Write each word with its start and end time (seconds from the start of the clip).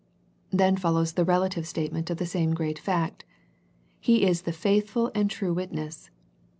Then 0.49 0.77
follows 0.77 1.13
the 1.13 1.23
relative 1.23 1.67
statement 1.67 2.09
of 2.09 2.17
the 2.17 2.25
same 2.25 2.55
great 2.55 2.79
fact." 2.79 3.23
He 3.99 4.23
is 4.25 4.41
the 4.49 4.51
faithful 4.51 5.11
and 5.13 5.29
true 5.29 5.53
witness." 5.53 6.09